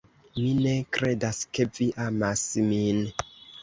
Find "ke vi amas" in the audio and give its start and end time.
1.59-2.49